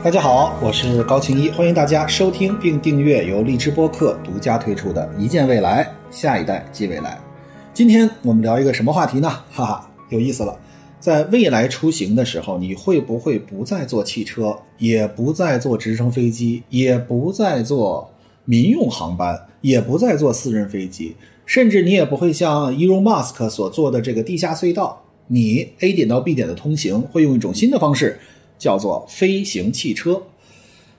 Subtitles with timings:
[0.00, 7.10] 大家好，我是高晴一，欢迎大家收听并订阅由荔枝播客独家推出的《一见未来，下一代即未来》。
[7.74, 9.28] 今天我们聊一个什么话题呢？
[9.50, 10.56] 哈哈，有意思了。
[11.00, 18.08] 在未来出行的时候，你会不会不再坐汽车，也不再坐直升飞机，也不再坐
[18.44, 28.16] 民用航班，也不再坐私人飞机，甚至你也不会像 Elon Musk 所做的这个地下隧道，你 A 点到 B 点的通行会用一种新的方式。
[28.58, 30.20] 叫做飞行汽车，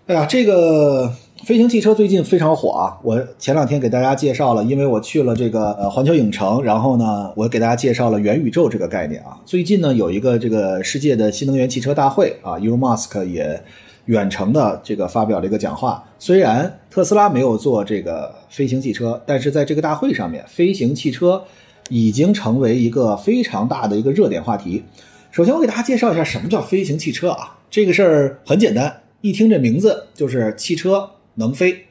[0.07, 1.13] 哎呀，这个
[1.43, 2.97] 飞行汽车最近非常火啊！
[3.03, 9.39] 我前两天给大家介绍了，因为我去了这个呃环球影城，然后呢，我给大家介绍了元宇宙这个概念啊。
[9.45, 13.61] 最近呢，有一个这个世界的新能源汽车大会啊，Elon Musk 也
[14.05, 16.03] 远程的这个发表了一个讲话。
[16.17, 21.43] 虽然特斯拉没有做这个飞行汽车，但是在这个大会上面，飞行汽车
[21.89, 24.83] 已经成为一个非常大的一个热点话题。
[25.31, 27.55] 首先，我给大家介绍一下什么叫飞行汽车啊？
[27.69, 31.85] 这个事儿很简单，一听这名字就是汽车能飞，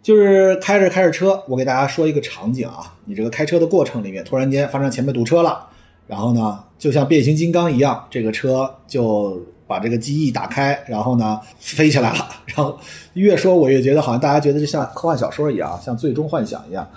[0.00, 1.42] 就是开着开着车。
[1.48, 5.66] 我给大家说一个场景啊，你这个开车的过程里面，突然间发生前面堵车了，
[6.06, 12.28] 然后呢，就像变形金刚一样，这个车就把这个机翼打开，然后呢飞起来了。
[12.46, 12.78] 然后
[13.14, 16.88] 越说，我越觉得好像大家觉得就像科幻小说一样，像最终幻想一样。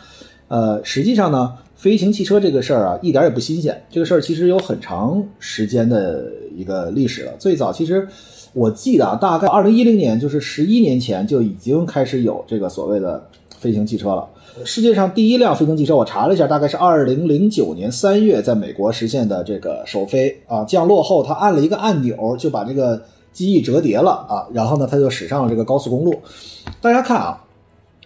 [0.50, 1.58] 呃，实际上呢。
[1.84, 3.78] 飞行汽车这个事儿啊，一点也不新鲜。
[3.92, 6.24] 这个事儿其实有很长时间的
[6.56, 7.34] 一个历史了。
[7.38, 8.08] 最早其实
[8.54, 13.22] 我记得啊，大概二零一零年，就是十一年前就已经开始有这个所谓的
[13.60, 14.26] 飞行汽车了。
[14.64, 20.64] 世界上第一辆飞行汽车，我查了一下，大概是二零零九年三月在美国实现的这个首飞啊。
[20.64, 26.16] 降落后，他按了一个按钮，就把这个机翼折叠了啊，然后呢，他就驶上了这个高速公路。
[26.80, 27.43] 大家看啊。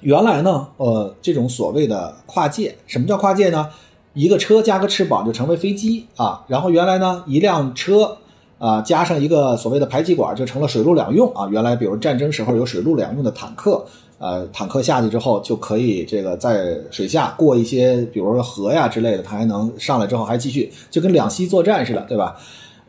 [0.01, 3.67] 原来呢，呃，这种所谓的跨界，什么叫跨界呢？
[4.13, 6.43] 一个车加个翅膀就成为飞机啊。
[6.47, 8.17] 然后原来呢，一辆车
[8.59, 11.47] 啊加上一个所谓的排气管就成了水陆两用啊。
[11.51, 13.83] 原来比如战争时候有水陆两用的坦克，
[14.19, 22.35] 呃，坦克下去之后就可以这个在水下过一些，比如说河呀之类的，它还能上来之后还继续，就跟两栖作战似的，对吧？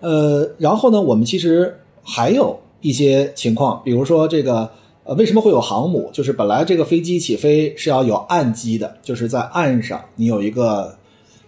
[0.01, 4.71] 呃，然后呢，我们其实还有一些情况，比如说这个。
[5.09, 6.11] 呃，为什么会有航母？
[6.13, 10.95] 就是本来这个飞机起飞是要有岸基的，就是在岸上你有一个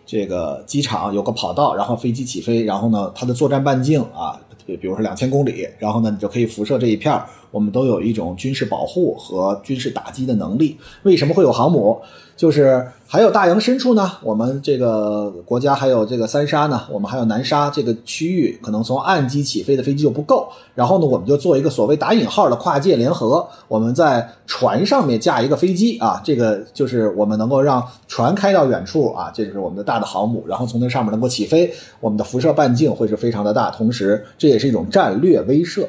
[0.06, 7.26] 这个机场，有个跑道，然后飞机起飞，然后呢，它的作战半径啊，比比如说两千公里，然后呢，你就可以辐射这一片儿。
[7.50, 10.76] 我们都有一种军事保护和军事打击的能力。
[11.02, 12.00] 为什么会有航母？
[12.36, 14.12] 就是还有大洋深处呢？
[14.22, 16.80] 我们这个国家还有这个三沙呢？
[16.90, 20.48] 我们还有南沙这个区域，可能从岸基起飞的飞机就不够。
[20.74, 30.42] 然后呢，我们就做一个所谓打引号的跨界联合，我们在船上面架一个飞机啊，这个就是我们能够让船开到远处啊，这就是我们的大的航母。
[30.48, 35.86] 然后从那上面能够起飞，我们的辐射半径会是非常的大，同时这也是一种战略威慑。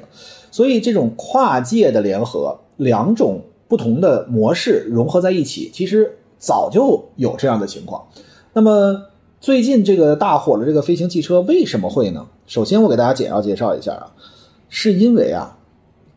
[0.51, 8.06] 所以，这种跨界的联合，两种不同的模式融合在一起，其实早就有这样的情况。
[8.53, 9.01] 那么，
[9.39, 12.28] 最近这个大火的这个飞行汽车为什么会呢？
[12.45, 14.12] 首先，我给大家简要介绍一下啊，
[14.69, 15.57] 是因为啊，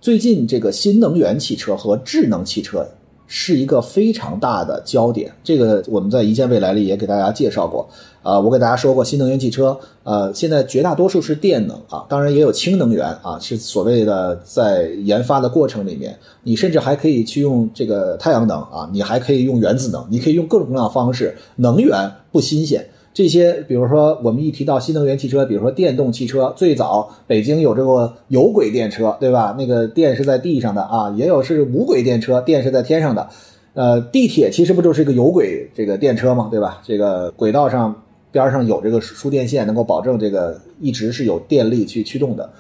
[0.00, 2.86] 最近这个新能源汽车和智能汽车。
[3.26, 7.88] 是一个非常大的焦点，这个我们在一见未来里也给大家介绍过。
[8.24, 22.84] 啊，我给大家说过，新能源汽车，呃，现在绝大多数是电能啊，当然也有氢能源啊，是所谓的在研发的过程里面，你甚至还可以去用这个太阳能啊，你还可以用原子能，你可以用各种各样的方式，能源不新鲜。
[23.12, 29.54] 这些，比如说我们一提到新能源汽车，比如说电动汽车，最早北京有这个有轨电车，对吧？
[29.56, 33.28] 那个电是在地上的啊，也有是无轨电车，电是在天上的。
[33.74, 36.80] 呃，地铁其实不就是一个有轨这个电车嘛，对吧？
[36.84, 37.94] 这个轨道上
[38.34, 42.50] 边上有这个输电线，能够保证这个一直是有电力去驱动的。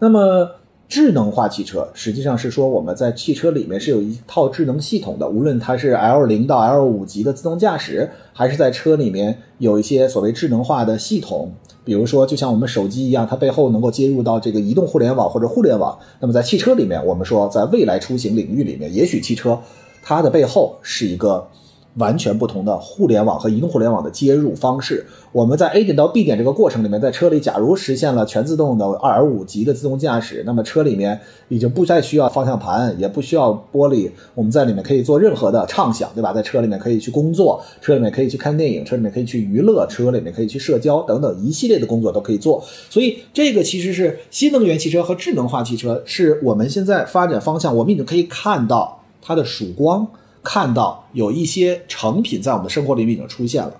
[0.00, 0.50] 那么。
[0.90, 11.52] 智能化汽车实际上是说我们在汽车里面是有一套智能系统的，无论它是 L 零到 L 五级的自动驾驶，还是在车里面有一些所谓智能化的系统，
[11.84, 15.96] 比如说就像我们手机一样，它背后能够接入到这个移动互联网或者互联网。
[16.18, 19.56] 那么在汽车里面，我们说在未来出行领域里面，也许汽车
[20.02, 21.46] 它的背后是一个。
[21.94, 25.04] 完全不同的互联网和移动互联网的接入方式。
[25.32, 36.32] 我们在 A 点到 B 点这个过程里面，在车里，假如实现了全自动的二点五级的自动驾驶，那么车里面已经不再需要方向盘，也不需要玻璃，我们在里面可以做任何的畅想，对吧？
[36.32, 42.62] 在车里面可以去工作，车里面可以去看电影，车里面可以去娱乐，车里面可以去社交等等一系列的工作都可以做。
[42.88, 50.06] 所以这个其实是新能源汽车和智能化汽车是我们现在发展方向，我们已经可以看到它的曙光。
[50.42, 53.74] 看到有一些成品在我们的生活里面已经出现了，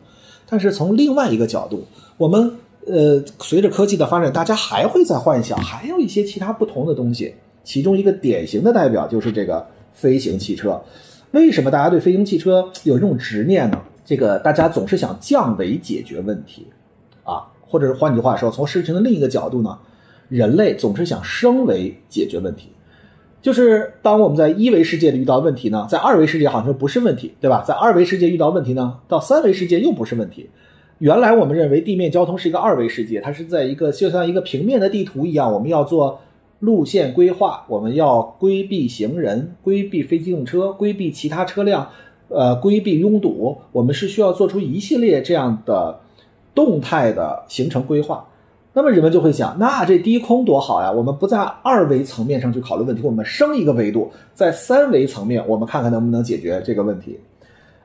[0.46, 1.84] 但是从另外一个角度，
[2.16, 7.34] 我们呃随着科技的发展，大家还会在幻想还有一些其他不同的东西。
[7.62, 10.80] 其中一个典型的代表就是这个飞行汽车。
[11.32, 13.80] 为什么大家对飞行汽车有这种执念呢？
[14.04, 16.66] 这个大家总是想降维解决问题，
[17.22, 19.78] 啊，或者是换句话说，从事情的另一个角度呢，
[20.28, 22.70] 人类总是想升维解决问题。
[23.42, 27.62] 就是当我们在一维世界里遇到问题呢，在二维世界好像不是问题，对吧？
[27.66, 30.50] 在二维世界遇到问题呢，到三维世界又不是问题。
[30.98, 36.20] 原来我们认为地面交通是一个二维世界，它是在一个就像一个平面的地图一样，我们要做
[36.58, 41.88] 路线规划，我们要规避行人、规避非机动车、规避其他车辆，
[42.28, 46.00] 呃，规避拥堵，我们是需要做出一系列这样的
[46.54, 48.26] 动态的行程规划。
[48.72, 50.92] 那么人们就会想，那这低空多好呀！
[50.92, 57.18] 我们不在二维层面上去考虑问题，我们升一个维度，在三维层面，我们看看能不能解决这个问题。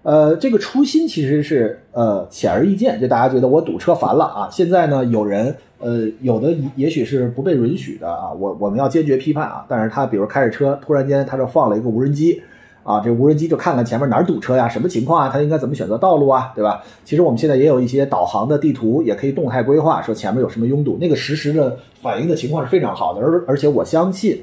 [0.04, 4.48] 呃，这个初心其实是呃显而易见，就大家觉得我堵车烦了啊。
[4.52, 9.66] 现在呢，有人呃有的也许是不被允许的啊，我我们要坚决批判啊。
[9.68, 12.40] 但是他比如开着车，突然间他就放了一个无人机。
[12.86, 15.28] 啊，这无人机就看看前面哪儿堵车呀，什么情况啊？
[15.34, 16.84] 它应该怎么选择道路啊，对吧？
[17.04, 23.22] 其实我们现在也有一些导航的地图，也可以动态规划，说前面有什么拥堵，那个实时的反映的情况是非常好的。
[23.22, 24.40] 而而且我相信，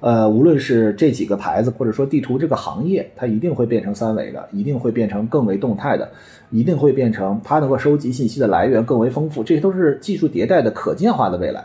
[0.00, 6.06] 呃，无论是这几个牌子，或者说地图这个行业，它一定会变成三维的，一定会变成更为动态的，
[6.50, 9.42] 一定会变成它能够收集信息的来源更为丰富。
[9.42, 11.64] 这些都是技术迭代的可见化的未来。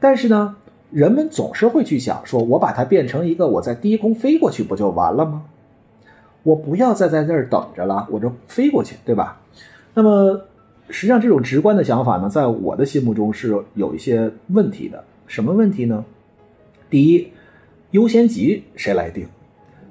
[0.00, 0.56] 但是呢？
[0.94, 5.42] 人们总是会去想，说我把它变成一个，我在低空飞过去不就完了吗？
[6.44, 9.40] 我不要再在那儿等着了，我就飞过去，对吧？
[9.92, 10.42] 那么，
[10.88, 15.02] 实际上这种直观的想法呢，在我的心目中是有一些问题的。
[15.26, 16.04] 什么问题呢？
[16.88, 17.26] 第一，
[17.90, 19.26] 优先级谁来定？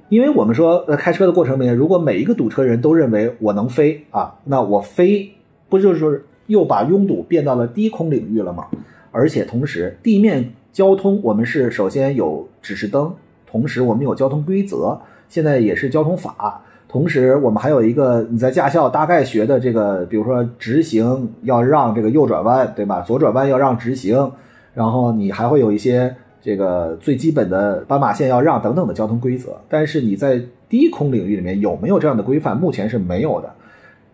[0.07, 5.29] 因为我们说，呃，开车的过程里面，如果每一个堵车人都认为我能飞啊，那我飞
[5.67, 8.67] 不就是又把拥堵变到了低空领域了吗？
[9.11, 10.53] 而且同时，地面。
[10.73, 13.13] 交通，我们是首先有指示灯，
[13.45, 14.99] 同时我们有交通规则，
[15.29, 16.61] 现在也是交通法。
[16.87, 23.01] 同时，我们还有一个你在驾校大概学的这个，比如说直行要让这个右转弯，对吧？
[23.01, 24.31] 左转弯要让直行，
[24.73, 29.55] 然后你还会有一些这个最基本的斑马线要让等等的交通规则。
[29.69, 32.57] 但是你在低空领域里面有没有这样的规范？
[32.57, 33.53] 目前是没有的。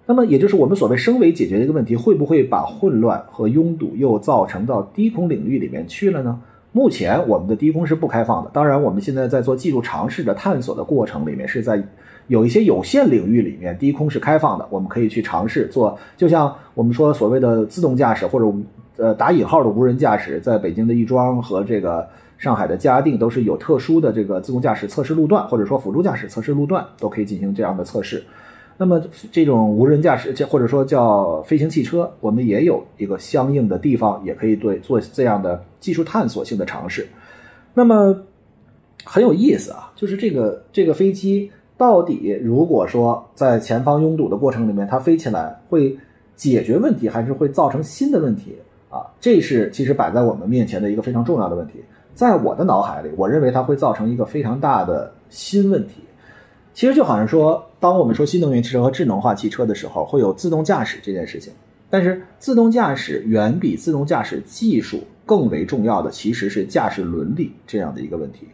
[0.06, 6.42] 那么，也就是我们所谓升维解决的一个问题，会不会把混乱和拥堵又造成到低空领域里面去了呢？
[6.72, 8.50] 目前我们的低空是不开放的。
[8.54, 11.82] 当然，我们现在在做技术尝试的探索的过程里面，是在
[12.28, 15.98] 有一些有限领域里面，低空是开放的，我们可以去尝试做。
[16.16, 18.64] 就像我们说所谓的自动驾驶或者我们
[18.98, 22.08] 呃打引号的无人驾驶，在北京的亦庄和这个
[22.38, 28.24] 上海的嘉定都是有特殊的这个自动驾驶测试路段，或者说辅助驾驶测试路段，都可以进行这样的测试。
[28.82, 37.06] 那么这种无人驾驶，或者说叫飞行汽车，我们也有一个相应的地方，也可以对做这样的技术探索性的尝试。
[37.74, 38.16] 那么
[39.04, 45.98] 很有意思啊，就是这个这个飞机到底如果说在前方拥堵的过程里面，它飞起来会
[46.38, 48.56] 解决问题，还是会造成新的问题
[48.90, 49.04] 啊？
[49.20, 51.74] 这是其实摆在我们面前的一个非常重要的问题。
[52.14, 55.96] 在我的脑海里，我认为它会造成一个非常大的新问题。
[56.80, 61.52] 其实就好像说，当我们说新能源汽车和智能化汽车的时候，会有自动驾驶这件事情。
[61.90, 68.48] 但是，自动驾驶远比自动驾驶技术更为重要的，其实是驾驶伦理这样的一个问题。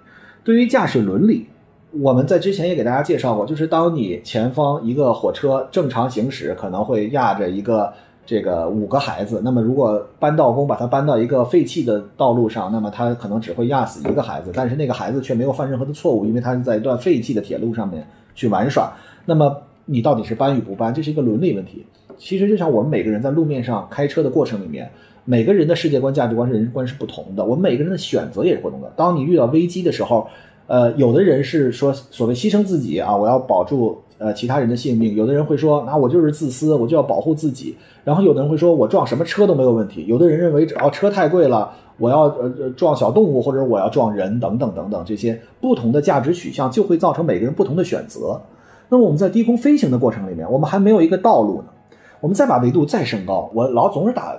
[0.43, 1.45] 对于驾驶伦理，
[1.91, 7.93] 我们在之前也给大家介绍过，就是当你前方一个火车正常行驶，可能会压着一个。
[8.25, 18.91] 这个五个孩子，那么如果搬道工把他搬到一个废弃的道路上，那么他可能只会压死一个孩子，但是那个孩子却没有犯任何的错误，因为他是在一段废弃的铁路上面去玩耍。
[19.25, 19.55] 那么
[19.85, 21.85] 你到底是搬与不搬，这是一个伦理问题。
[22.17, 24.89] 其实就像我们每个人在路面上开车的过程里面，
[25.23, 28.91] 每个人的世界观、价值观、人生观是不同的，我们每个人的选择也是不同的。
[28.95, 30.27] 当你遇到危机的时候，
[30.67, 34.01] 呃，有的人是说所谓牺牲自己啊，我要保住。
[34.17, 37.75] 呃，其他人的性命，有的人会说，那我就是自私，我就要保护自己。
[38.03, 40.05] 然后有的人会说，我撞什么车都没有问题。
[40.07, 48.39] 有的人认为，只要车太贵了，我要呃撞小动物或者我要撞人等等等等，这些不同的价值取向就会造成每个人不同的选择。
[48.87, 51.67] 那么我们在低空飞行的过程里面，我们还没有一个道路呢。
[52.21, 54.33] 我们再把维度再升高，我老总是打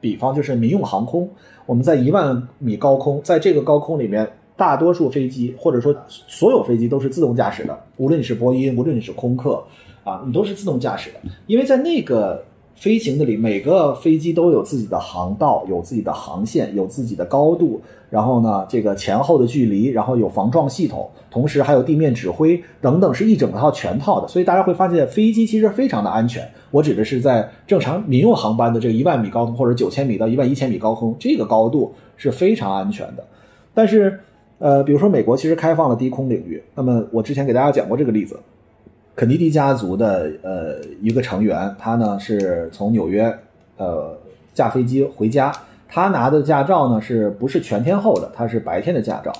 [0.00, 1.28] 比方，就是民用航空，
[1.66, 4.28] 我们在一万米高空，在这个高空里面。
[4.56, 9.62] 大多数飞机或者说所有飞机都是自动驾驶的，无论你是波音，无论你是空客，
[10.02, 11.20] 啊，你都是自动驾驶的。
[11.46, 12.42] 因为在那个
[12.74, 24.26] 飞行的里，每个飞机都有自己的航道，有自己的航线，有自己的高度，然后呢，这个前后的距离，然后有防撞系统，同时还有地面指挥等等，是一整套全套的。
[24.26, 26.42] 所以大家会发现，飞机其实非常的安全。
[26.70, 33.22] 我指的是在正常民用航班的这个一万米高空或者九千米到一万一千米高空，这个高度是非常安全的。
[33.74, 34.18] 但是。
[34.58, 38.38] 呃，比如说美国其实开放了低空领域，那么我之前给大家讲过这个例子，
[39.14, 43.32] 肯尼迪家族的呃一个成员，他呢是从纽约
[43.76, 44.16] 呃
[44.54, 45.52] 驾飞机回家，
[45.88, 48.30] 他拿的驾照呢是不是全天候的？
[48.34, 49.32] 他是白天的驾照。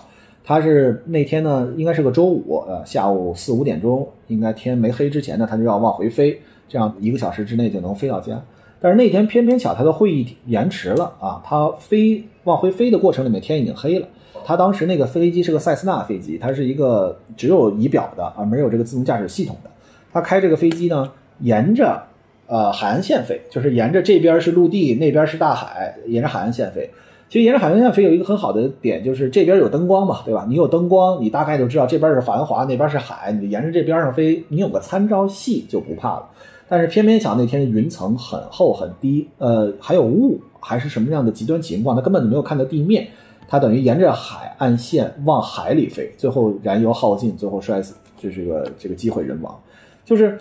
[0.49, 8.41] 他是那天呢，应该是个周五，呃，下午四五点钟，应该天没黑之前呢，他就要往回飞，这样一个小时之内就能飞到家。
[8.79, 14.07] 但是那天偏偏巧他的会议延迟了啊，他飞往回飞的过程里面天已经黑了。
[14.47, 19.71] 他当时那个飞机是个塞斯纳飞机，它是一个只有仪表的啊，没有这个自动驾驶系统的。
[20.13, 21.11] 他开这个飞机呢，
[21.41, 22.01] 沿着
[22.47, 26.89] 呃海岸线飞，就是沿着这边是陆地，那边是大海，沿着海岸线飞。
[27.29, 30.47] 其实沿着海岸线飞有一个很好的点，就是这边有灯光嘛，对吧？
[30.49, 36.29] 你有灯光，你大概就知道这边是繁华，那边是海，你沿着这边上飞，你有个参照系就不怕了。
[36.69, 43.09] 但是偏偏巧那天云层很厚很低，呃，还有雾，还是什么样的极端情况，它根本就没有看到地面，
[43.49, 49.59] 它等于沿着海岸线往海里飞，最后燃油耗尽，最后摔死，就是个这个机毁人亡，
[50.05, 50.39] 就是。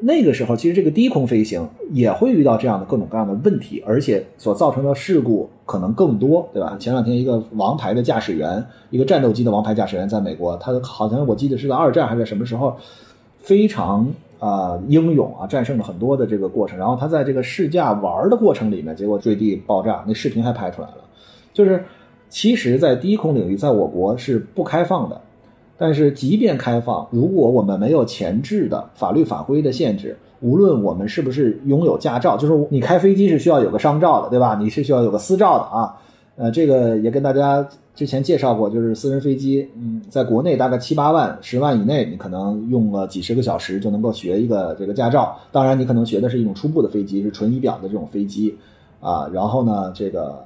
[0.00, 6.76] 那个时候，其实这个低空飞行也会遇到这样的各种各样的问题，而且所造成的事故可能更多，对吧？
[6.78, 12.76] 前两天一个王牌的驾驶员，一个战斗机的王牌驾驶员，在美国，他好像我记得是在二战还是在什么时候，
[13.38, 14.06] 非常
[14.40, 16.76] 啊英勇啊，战胜了很多的这个过程。
[16.76, 20.96] 然后他在这个试驾玩的过程里面，结果坠地爆炸，那视频还拍出来了。
[21.54, 21.82] 就是
[22.34, 25.20] 其实，在低空领域，在我国是不开放的。
[25.78, 34.58] 但是，即便开放，如果我们没有前置的法律法规的限制，无论我们是不是拥有驾照，就是你开飞机是需要有个商照的，对吧？
[34.60, 35.94] 你是需要有个私照的啊。
[36.34, 37.64] 呃，这个也跟大家
[37.94, 45.36] 之前介绍过，就是私人飞机，嗯，在国内大概七八万、十万以内，你可能用了几十个小时就能够学一个这个驾照。
[45.52, 48.52] 当然，你可能学的是一种初步的飞机，是纯仪表的这种飞机
[48.98, 49.30] 啊。
[49.32, 50.44] 然后呢，这个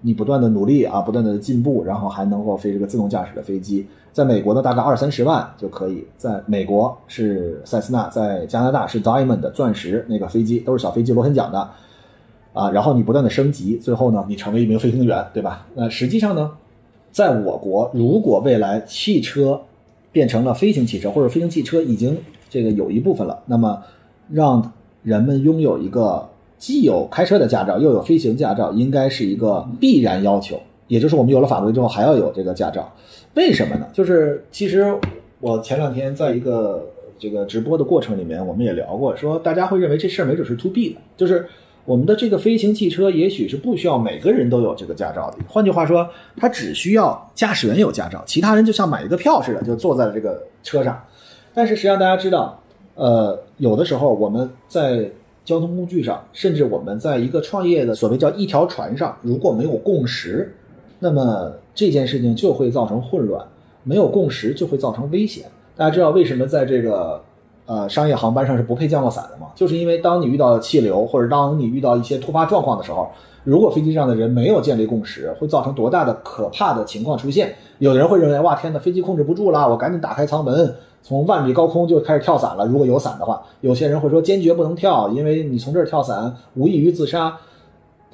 [0.00, 3.86] 你不断的努力啊，不断的进步，然后还能够飞这个自动驾驶的飞机。
[4.12, 6.06] 在美国呢，大概二三十万就可以。
[6.18, 11.70] 在美国是塞斯纳，在加拿大是 Diamond 钻石那个飞机，都是小飞机，螺旋桨的
[12.52, 12.70] 啊。
[12.70, 15.66] 然后你不断的升级，最后呢，你成为一名飞行员，对吧？
[15.74, 16.50] 那实际上呢，
[17.10, 19.60] 在我国，如果未来汽车
[20.12, 22.18] 变成了飞行汽车，或者飞行汽车已经
[22.50, 23.82] 这个有一部分了，那么
[24.28, 24.72] 让
[25.02, 26.28] 人们拥有一个
[26.62, 30.56] 既有开车的驾照，又有飞行驾照，应该是一个必然要求。
[30.86, 32.88] 也就是我们有了法规之后，还要有这个驾照。
[33.34, 33.88] 为什么呢？
[33.92, 34.94] 就是其实
[35.40, 36.88] 我前两天在一个
[37.18, 41.44] 这个直播的过程里面，我们也聊过，说大家会认为这事儿没准是 to B 的，就是
[41.84, 45.38] 我们的这个飞行汽车也许是不需要每个人都有这个驾照的。
[45.48, 51.02] 换句话说，它只需要驾驶员有驾照，其他人就像买一个票似的，就坐在了这个车上。
[51.52, 52.62] 但是实际上大家知道，
[52.94, 55.10] 呃，有的时候我们在
[55.44, 60.54] 交通工具上，甚至我们在一个创业的所谓叫一条船上，如果没有共识。
[60.98, 63.44] 那么这件事情就会造成混乱，
[63.82, 65.44] 没有共识就会造成危险。
[65.76, 67.20] 大家知道为什么在这个
[67.66, 69.48] 呃商业航班上是不配降落伞的吗？
[69.56, 73.10] 就是因为当你遇到气流或者当你遇到一些突发状况的时候，
[73.42, 77.52] 如果飞机上的人没有建立共识，会造成多大的可怕的情况出现？
[77.78, 80.72] 有的人会认为哇天呐，飞机控制不住了，我赶紧打开舱门，
[81.02, 82.66] 从万米高空就开始跳伞了。
[82.66, 87.36] 如果有伞的话，有些人会说坚决不能跳，因为你从这儿跳伞无异于自杀。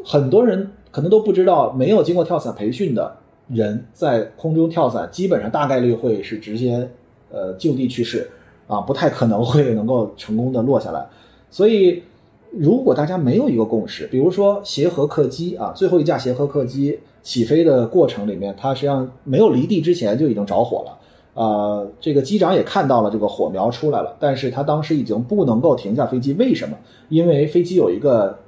[0.05, 0.71] 很多人。
[0.91, 3.15] 可能都不知道，没有经过跳伞培训的
[3.49, 6.89] 人在空中跳伞，基本上大概率会是直接
[7.31, 8.29] 呃就地去世
[8.67, 11.07] 啊，不太可能会能够成功的落下来。
[11.51, 12.03] 所以，
[12.51, 20.98] 如果大家没有一个共识，比如说协和客机啊，最后一架协和客机起飞的过程里面，它实际上没有离地之前就已经着火了
[21.39, 26.77] 啊，这个机长也看到了这个火苗出来了，但是他当时已经不能够停下飞机，为什么？
[27.09, 28.39] 因为飞机有一个。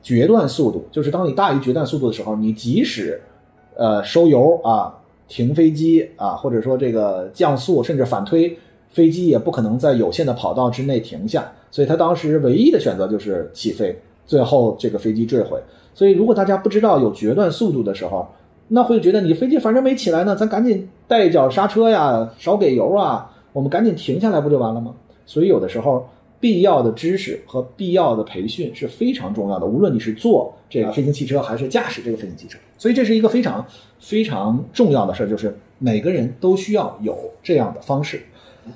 [0.00, 3.20] 决断速度就是当你大于决断速度的时候，你即使，
[3.76, 4.94] 呃，收油啊，
[5.26, 8.56] 停飞机啊，或者说这个降速，甚至反推，
[8.90, 11.52] 飞机也不可能在有限的跑道之内停下。
[11.70, 15.60] 所以他当时唯一的选择就是起飞，最后这个飞机坠毁。
[15.92, 18.26] 所以如果大家不知道有决断速度的时候，
[18.68, 24.94] 那会觉得你飞机反正没起来呢，咱赶紧带脚刹车呀，少给油啊，我们赶紧停下来不就完了吗？
[25.26, 26.08] 所以有的时候。
[26.40, 33.66] 必要的知识和必要的培训是非常重要的，无论你是坐这个飞行汽车还是驾驶这个飞行汽车，所以这是一个非常
[33.98, 38.22] 非常重要的事儿，就是每个人都需要有这样的方式。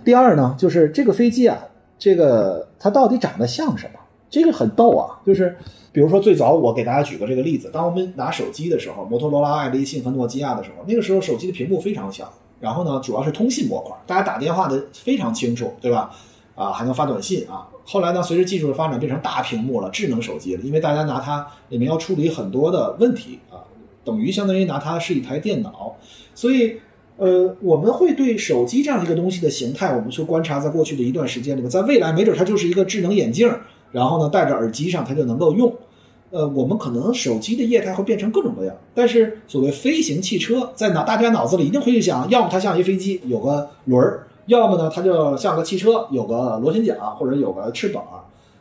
[0.04, 1.56] 第二呢，就是这个飞机啊，
[1.96, 4.00] 这个它到底长得像什么？
[4.32, 5.54] 这个很逗啊，就是
[5.92, 16.10] 比如说最早我给大家举个这个例子，当我们拿手机的时候，摩托罗拉、爱立信和诺基亚的时候，那个时候手机的屏幕非常小，然后呢，主要是通信模块，大家打电话的非常清楚，对吧？
[16.54, 17.68] 啊，还能发短信啊！
[17.84, 20.62] 后来呢，随着技术的发展，变成大屏幕了，智能手机了。
[20.62, 23.60] 因为大家拿它里面要处理很多的问题啊，
[24.04, 25.96] 等于相当于拿它是一台电脑。
[26.34, 26.78] 所以
[27.16, 33.50] 呃，我们会对手机这样一个东西的形态，我们去观察，在过去的一段时间里面，在未来没准它就是一个智能眼镜，
[33.92, 35.72] 然后呢戴着耳机上它就能够用。
[36.30, 48.02] 呃，我们可能手机的业态会变成各种各样，但是所谓飞行汽车，在脑大家脑子里一定会去想，要么它像一飞机有个轮儿，要么呢它就像个汽车有个螺旋桨或者有个翅膀。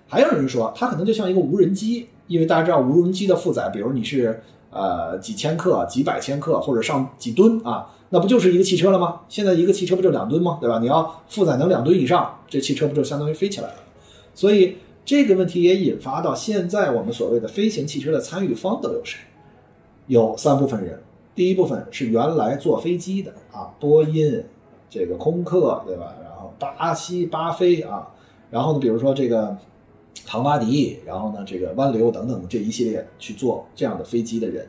[0.06, 9.22] 还有人说它可能就像一个无人机，因为大家知道无人机的负载，比如你是呃几千克、几百千克或者上几吨啊，那不就是一个汽车了吗？
[9.30, 10.58] 现在一个汽车不就两吨吗？
[10.60, 10.80] 对吧？
[10.80, 13.76] 你要负载能两吨以上，这汽车不就相当于飞起来了？
[14.36, 14.76] 所以。
[15.04, 19.20] 这个问题也引发到现在我们所谓的飞行汽车的参与方都有谁？
[20.08, 21.00] 有三部分人。
[21.34, 24.44] 第一部分是原来坐飞机的啊，波音、
[24.90, 26.14] 这个空客，对吧？
[26.22, 28.08] 然后巴西巴飞啊，
[28.50, 29.58] 然后呢，比如说这个
[30.26, 34.68] 唐巴迪，然后呢，这个湾流等等这一系列去做这样的飞机的人。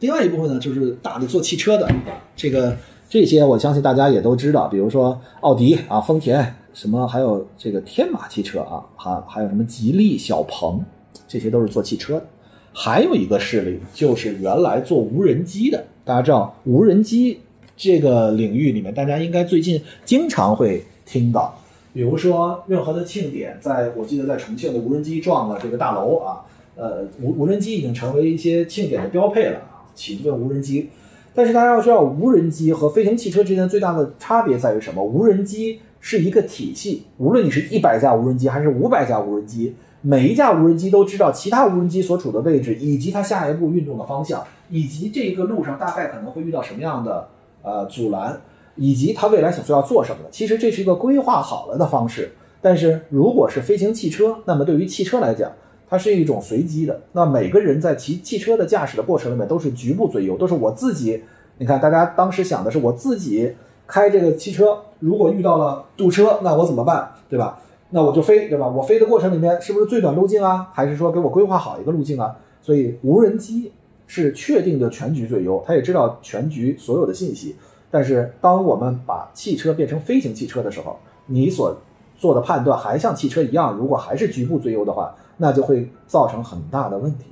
[0.00, 1.88] 另外一部分呢，就是大的做汽车的，
[2.36, 2.76] 这个
[3.08, 6.54] 这些我相信大家也都知道，比如说奥迪啊，丰田。
[6.74, 10.82] 什么还有这个天马汽车啊，还还有什么吉利、小鹏，
[11.28, 12.26] 这些都是做汽车的。
[12.72, 15.84] 还有一个势力就是原来做无人机的。
[16.04, 17.38] 大家知道无人机
[17.76, 21.54] 这个领域里面，大家应该最近经常会听到，
[21.92, 26.40] 比如说任何的庆典，在我记得在重庆的无人机撞了这个大楼啊，
[26.74, 30.88] 呃，无无人机已经成为一些庆典的标配了啊，起飞无人机。
[31.34, 35.04] 但是大家要知道，无人机和飞行汽车之间最大的差别在于什么？
[35.04, 35.80] 无人机。
[36.04, 47.28] 是一个体系，无论你是一百架无人机还是五百架无人机，每一架无人机都知道其他无人机所处的位置，以及它下一步运动的方向，以及这个路上大概可能会遇到什么样的
[47.62, 48.40] 呃阻拦，
[48.74, 50.30] 以及它未来想说要做什么的。
[50.32, 52.32] 其实这是一个规划好了的方式。
[52.60, 55.52] 但是如果是飞行汽车，那么对于汽车来讲，
[55.88, 57.00] 它是一种随机的。
[57.12, 61.22] 那每个人在骑汽车的驾驶的过程里面都是局部最优，都是我自己。
[61.58, 63.54] 你看，大家当时想的是我自己。
[63.86, 67.12] 开这个汽车，如果遇到了堵车，那我怎么办？
[67.28, 67.58] 对吧？
[67.90, 68.66] 那我就飞，对吧？
[68.66, 70.70] 我飞的过程里面是不是最短路径啊？
[70.72, 72.34] 还是说给我规划好一个路径啊？
[72.60, 73.70] 所以无人机
[74.06, 77.56] 是确定的全局最优，它也知道全局所有的信息。
[77.90, 81.76] 但是当我们把汽车变成飞行汽车的时候，你所
[82.16, 87.26] 做的判断还像汽车一样，如果还是局部最优的话，那就会造成很大的问题。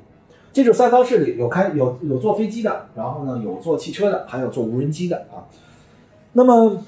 [0.52, 5.46] 这种三方势力有开有有坐飞机的，然后呢有坐汽车的，还有坐无人机的啊。
[6.32, 6.84] 那么，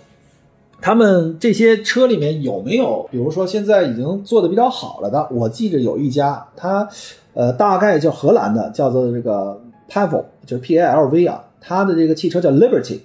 [0.81, 5.27] 他们这些车里面有没有，比如说现在已经做的比较好了的？
[5.31, 6.89] 我记着有一家，它，
[7.35, 13.01] 呃，大概叫荷兰的，叫做这个 Pavel，就是 P A L V 啊，它的这个汽车叫 Liberty，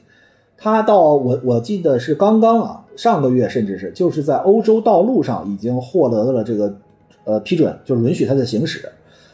[0.58, 6.74] 它到我我记得是刚刚啊，上个月甚至是就是在欧洲道路上已经获得了这个
[7.24, 8.88] 呃批准，就是允许它的行驶。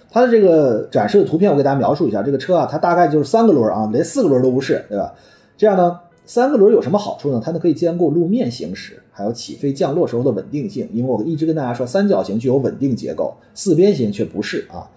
[0.10, 5.14] 它的这个展示的图片我给大家描述一下，这个车啊，它大概就是三个轮啊，连四个轮都不是，对吧？
[5.58, 6.00] 这样呢？
[6.26, 7.42] 三个轮有什么好处呢？
[7.44, 10.88] 它呢可以兼顾路面行驶，还有起飞降落时候的稳定性。
[10.94, 14.90] 因为我一直跟大家说，三角形具有稳定结构，四边形却不是啊。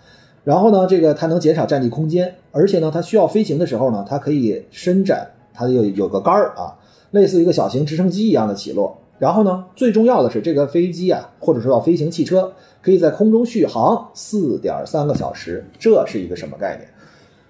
[0.45, 6.79] 然后呢，这个它能减少占地空间，而且呢，它需要飞行的时候呢，它可以伸展，它有有个杆儿啊，
[7.11, 8.97] 类似一个小型直升机一样的起落。
[9.19, 15.65] 然后呢，最重要的是这个飞机啊，或者说叫飞行汽车，可以在空中续航四点三个小时。
[15.77, 16.89] 这是一个什么概念？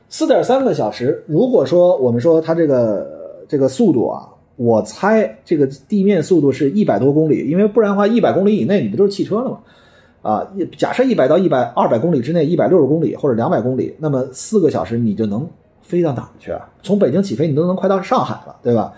[0.08, 3.14] 四点三个小时，如果说我们说它这个。
[3.48, 9.58] 这个速度啊，我猜这个地面速度是一百多公里，因为不然的话，一百公里以内你不都是汽车了吗？
[10.22, 15.48] 啊，假设一百到一百二百公里之内，一百六十公里或者两百公里，那么四个小时你就能
[15.82, 16.68] 飞到哪儿去啊？
[16.82, 18.92] 从北京起飞，你都能快到上海了，对吧？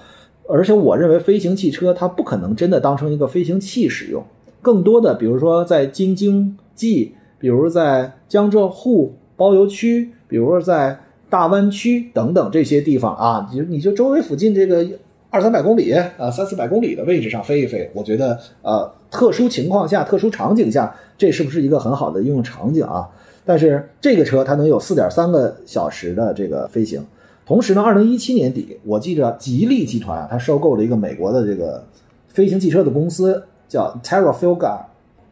[0.48, 4.24] 而且我认为飞行汽车它不可能真的当成一个飞行器使用，
[4.62, 11.00] 更多的比如说在京津冀，比如在江浙沪包邮区，比如说在。
[11.30, 14.86] 大湾区等等这些地方啊，你就你就周围附近这个
[15.30, 23.08] 二三百公里啊，三四百公里的位置上飞一飞，我觉得呃，特殊情况下、特殊场景下，这是不是一个很好的应用场景啊？
[23.44, 27.04] 但是这个车它能有四点三个小时的这个飞行，
[27.46, 31.84] 同时呢，二零一七年底，我记着吉利集团啊，它收购了一个美国的这个
[32.28, 34.78] 飞行汽车的公司，叫 Terrafuga。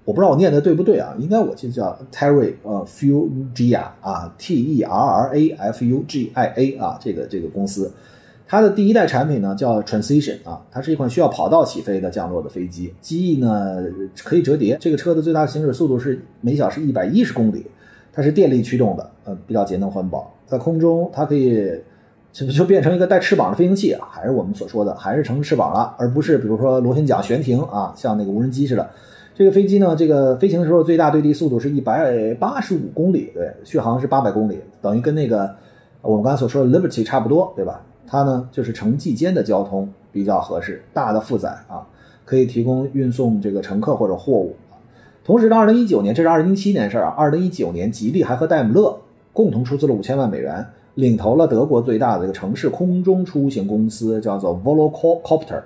[0.07, 1.13] 我不知道我念的对不对啊？
[1.19, 7.93] 应该我记得叫 Terra 呃 Fugia 啊，T E R R A F U G I A 啊，这个这个公司，
[8.47, 13.85] 它的第一代产品呢叫 Transition 啊，它是一款需要跑道起飞的降落的飞机，机翼呢
[14.23, 14.79] 可以折叠。
[14.81, 17.67] 这个车的最大行驶速度是每小时一百一十公里，
[18.13, 20.33] 它是电力驱动的，呃，比较节能环保。
[20.47, 21.69] 在空中它可以
[22.31, 28.89] 就就变成一个带翅膀的飞行器啊，还是我们所说的还是成翅膀了，而不是比如说螺旋桨悬停啊，像那个无人机似的。
[29.39, 35.55] 这个飞机呢，这个飞行的时候最大对地速度是一百八十五公里，对，续航是八百公里，等于跟那个
[36.01, 37.83] 我们刚才所说的 Liberty 差不多，对吧？
[38.07, 41.87] 它呢就是城际间的交通比较合适，大的负载啊，
[42.25, 44.57] 可以提供运送这个乘客或者货物。
[45.23, 48.99] 同时，到二零一九年，这是二零一七年事儿啊，二零一九年，吉利还和戴姆勒
[49.35, 55.61] 共同出资了五千万美元，领投了德国最大的一个城市空中出行公司，叫做 Volocopter。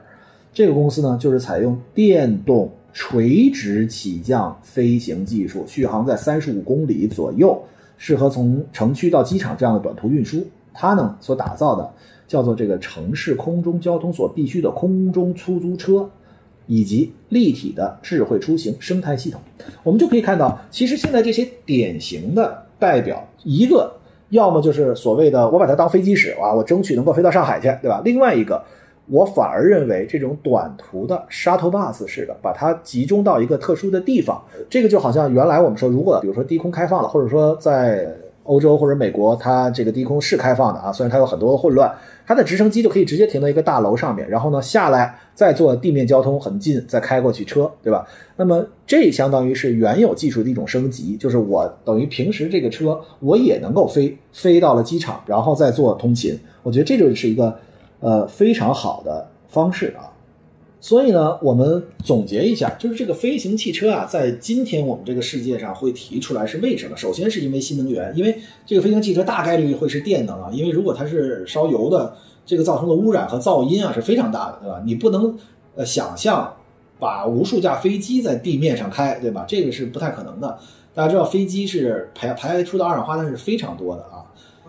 [0.52, 7.62] 这个公司呢，就是采用电动垂直起降飞行技术，续航在三十五公里左右，
[7.96, 10.46] 适合从城区到机场这样的短途运输。
[10.72, 11.90] 它呢所打造的
[12.26, 16.09] 叫做这个城市空中交通所必须的空中出租车，
[16.66, 19.40] 以及立体的智慧出行生态系统。
[19.83, 23.92] 我们就可以看到，其实现在这些典型的代表，一个
[24.31, 28.03] 要么就是所谓的我把它当飞机使啊，我争取能够飞到上海去，对吧？
[28.05, 28.62] 另外一个。
[29.11, 38.09] 我反而认为这种短途的 shuttle bus 式的，把它集中到一个特殊的地方，这个就好像原来我们说，如果比如说低空开放了，或者说在
[38.44, 41.92] 欧洲或者美国，它这个低空是开放的啊，虽然它有很多的混乱，
[42.25, 48.07] 它的直升机就可以直接停到一个大楼上面，然后呢下来再做地面交通很近，再开过去车，对吧？
[48.37, 57.59] 那么这相当于是原有技术的一种升级，就是我等于平时这个车我也能够飞飞到了机场，然后再做通勤，我觉得这就是一个。
[58.00, 60.08] 呃，非常好的方式啊，
[60.80, 66.96] 所以呢，我们总结一下，就是这个飞行汽车啊，在今天我们这个世界上会提出来是为什么？
[66.96, 74.82] 首先是因为新能源，因为这个飞行汽车大概率会是电能啊，因为如果它是烧油的，这个造成的污染和噪音啊是非常大的，对吧？
[74.86, 75.38] 你不能
[75.76, 76.56] 呃想象
[76.98, 79.44] 把无数架飞机在地面上开，对吧？
[79.46, 80.58] 这个是不太可能的。
[80.94, 84.24] 大家知道飞机是排排出的二氧化碳是非常多的啊，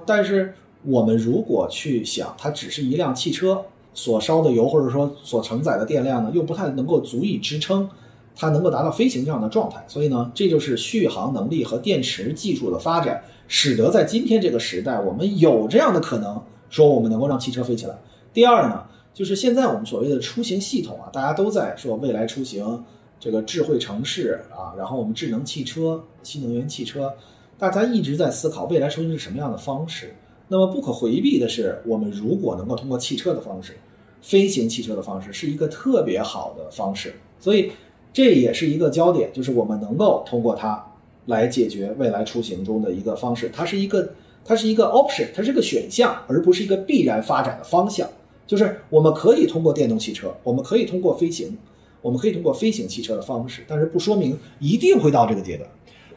[0.06, 0.54] 但是。
[0.84, 3.64] 我们如果去想，它只是一辆汽车
[3.94, 7.90] 所烧的油，或者说所承载的电量呢，又不太能够足以支撑
[8.36, 9.84] 它能够达到飞行这样的状态。
[9.88, 17.96] 所以呢，这就是续航能力和电池技术的发展，使得在今天这个时代，我们有这样的可能，说我们能够让汽车飞起来。
[18.34, 22.84] 第二呢，就是现在我们所谓的出行系统啊，大家都在说未来出行，
[23.20, 27.14] 这个智慧城市啊，然后我们智能汽车、新能源汽车，
[27.60, 30.16] 大家一直在思考未来出行是什么样的方式。
[30.52, 33.78] 那么不可回避的是，我们如果能够通过汽车的方式，
[34.22, 37.72] 飞行汽车的方式是一个特别好的方式，所以
[38.12, 40.86] 这也是一个焦点，就是我们能够通过它
[41.28, 44.12] 来解决未来出行中的一个方式，它是一个
[44.44, 48.06] 它是一个 option，它是个选项，而不是一个必然发展的方向。
[48.46, 51.58] 就是我们可以通过电动汽车，我们可以通过飞行，
[52.02, 55.70] 我们可以通过飞行汽车的方式，但是不说明一定会到这个阶段。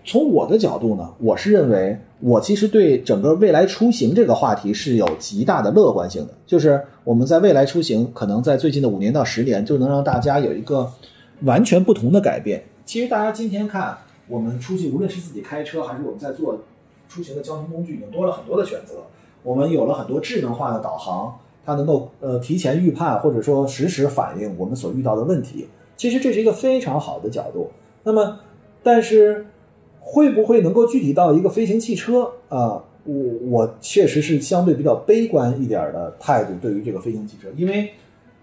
[0.07, 6.35] 从我的角度呢，我是认为，我其实对整个未来出行这个话题是有极大的乐观性的。
[6.47, 10.93] 就是我们在未来出行，可能在最近的五年到十年，就能让大家有一个
[11.45, 12.63] 完全不同的改变。
[12.85, 13.97] 其实大家今天看，
[14.29, 16.61] 我们出去，无论是自己开车，还是我们在做
[17.09, 18.97] 出行的交通工具，已经多了很多的选择。
[19.43, 25.67] 我们有了很多智能化的导航，它能够呃提前预判，或者说实时反映我们所遇到的问题。
[25.97, 27.71] 其实这是一个非常好的角度。
[28.03, 28.39] 那么，
[28.83, 29.47] 但是。
[30.07, 32.85] 会不会能够具体到一个飞行汽车啊？
[33.07, 33.15] 我
[33.51, 37.91] 我确实是相对比较悲观一点的态度对于这个飞行汽车，因为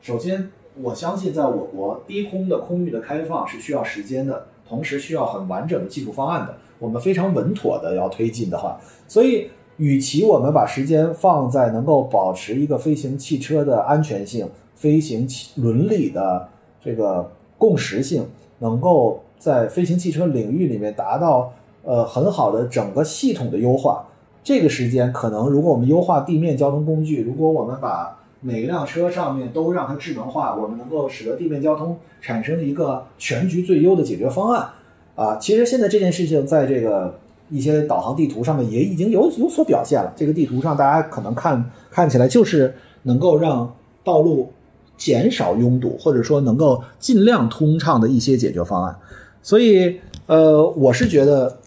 [0.01, 0.49] 首先
[0.81, 6.55] 我相信在我国低空的空域的开放是需要时间的，同时需要很完整的技术方案的。
[6.77, 9.47] 我们非常稳妥的要推进的话，所以
[9.77, 16.47] 与其我们把时间放在能够保持一个飞行汽车的安全性、飞行伦理的
[16.83, 18.25] 这个共识性，
[18.59, 19.23] 能够。
[19.41, 21.51] 在飞行汽车领域里面达到
[21.83, 24.05] 呃很好的整个系统的优化，
[24.43, 34.69] 这个时间可能如果我们优化地面交通工具，如果我们把每一辆车上面都让它智能化，我们能够使得地面交通产生一个全局最优的解决方案
[35.15, 35.37] 啊。
[35.37, 37.17] 其实现在这件事情在这个
[37.49, 40.13] 一些导航地图上面也已经有有所表现了。
[40.15, 43.73] 这个地图上大家可能看看起来就是能够让
[44.03, 44.51] 道路
[44.97, 48.95] 减少拥堵，或者说能够尽量通畅的一些解决方案。
[49.43, 51.57] 所以，呃，我是觉得，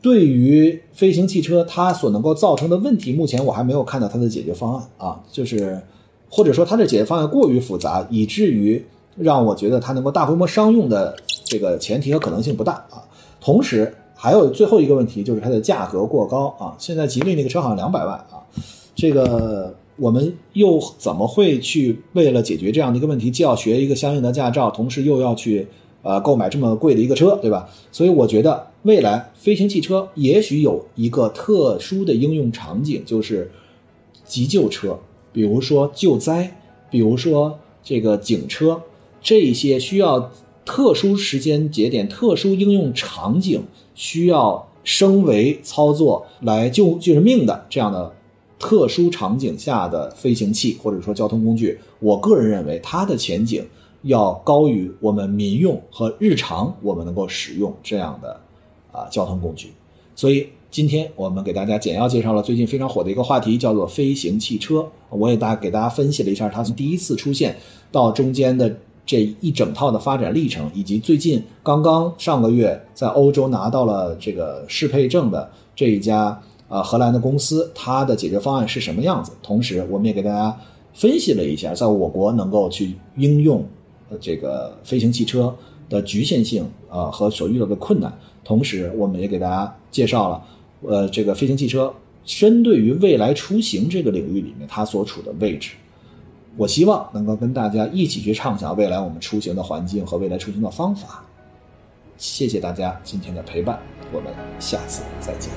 [0.00, 5.80] 对于飞行汽车它所能够造成的问题，目前我还没有看到它的解决方案啊，就是
[6.30, 8.82] 或者说它的解决方案过于复杂，以至于
[9.16, 11.14] 让我觉得它能够大规模商用的
[11.44, 13.04] 这个前提和可能性不大啊。
[13.38, 16.74] 同时，还有最后一个问题就是它的价格过高啊。
[16.78, 18.40] 现在吉利那个车好像两百万啊，
[18.94, 25.68] 这个我们又怎么会去为了解决这样的一个问题，既要学一个相应的驾照，同时又要去。
[26.04, 27.68] 呃，购买这么贵的一个车，对吧？
[27.90, 33.50] 所以我觉得未来飞行汽车也许有一个特殊的应用场景，就是
[34.24, 35.00] 急救车，
[35.32, 38.82] 比如说救灾，比如说这个警车，
[39.20, 40.30] 这些需要
[40.64, 43.64] 特殊时间节点、特殊应用场景
[43.94, 48.12] 需要升维操作来救救人命的这样的。
[48.56, 53.62] 特殊场景下的飞行器或者说交通工具，我个人认为它的前景
[54.04, 58.40] 要高于我们民用和日常我们能够使用这样的
[58.92, 59.72] 啊交通工具。
[60.14, 64.86] 所以今天我们给大家简要介绍了最近非常火的一个话题，叫做飞行汽车。
[65.10, 67.56] 我也大给大家分析了一下它从第一次出现
[67.90, 76.40] 到中间的这一整套的发展历程，以及最近刚刚上个月在欧洲拿到了这个适配证的这一家。
[76.66, 79.30] 啊，荷兰的公司它的解决方案是什么样子？
[79.42, 80.58] 同时，我们也给大家
[80.94, 83.62] 分析了一下，在我国能够去应用
[84.20, 85.54] 这个飞行汽车
[85.88, 88.12] 的局限性啊和所遇到的困难。
[88.44, 90.44] 同时，我们也给大家介绍了，
[90.82, 91.92] 呃，这个飞行汽车
[92.24, 95.70] 针对于未来出行这个领域里面它所处的位置。
[96.56, 101.24] 我希望能够跟大家一起去畅想未来我们出行的环境和未来出行的方法。
[102.16, 103.80] 谢谢大家今天的陪伴，
[104.12, 105.50] 我们下次再见。